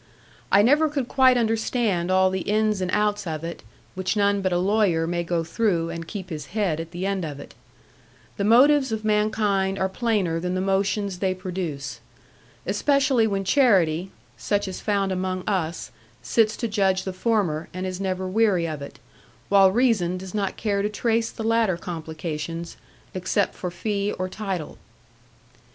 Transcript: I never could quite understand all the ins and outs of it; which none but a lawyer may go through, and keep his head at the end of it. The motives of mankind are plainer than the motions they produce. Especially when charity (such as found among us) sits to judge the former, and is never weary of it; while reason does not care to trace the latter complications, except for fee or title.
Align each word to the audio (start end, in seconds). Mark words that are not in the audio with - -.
I 0.51 0.63
never 0.63 0.89
could 0.89 1.07
quite 1.07 1.37
understand 1.37 2.09
all 2.09 2.31
the 2.31 2.39
ins 2.41 2.81
and 2.81 2.89
outs 2.89 3.27
of 3.27 3.43
it; 3.43 3.61
which 3.93 4.17
none 4.17 4.41
but 4.41 4.51
a 4.51 4.57
lawyer 4.57 5.05
may 5.05 5.23
go 5.23 5.43
through, 5.43 5.91
and 5.91 6.07
keep 6.07 6.31
his 6.31 6.47
head 6.57 6.79
at 6.79 6.89
the 6.89 7.05
end 7.05 7.23
of 7.23 7.39
it. 7.39 7.53
The 8.37 8.43
motives 8.43 8.91
of 8.91 9.05
mankind 9.05 9.77
are 9.77 9.87
plainer 9.87 10.39
than 10.39 10.55
the 10.55 10.59
motions 10.59 11.19
they 11.19 11.35
produce. 11.35 11.99
Especially 12.65 13.27
when 13.27 13.43
charity 13.43 14.09
(such 14.37 14.67
as 14.67 14.81
found 14.81 15.11
among 15.11 15.43
us) 15.47 15.91
sits 16.23 16.57
to 16.57 16.67
judge 16.67 17.03
the 17.03 17.13
former, 17.13 17.69
and 17.71 17.85
is 17.85 18.01
never 18.01 18.27
weary 18.27 18.67
of 18.67 18.81
it; 18.81 18.97
while 19.49 19.69
reason 19.69 20.17
does 20.17 20.33
not 20.33 20.57
care 20.57 20.81
to 20.81 20.89
trace 20.89 21.29
the 21.29 21.43
latter 21.43 21.77
complications, 21.77 22.75
except 23.13 23.53
for 23.53 23.69
fee 23.69 24.13
or 24.17 24.27
title. 24.27 24.79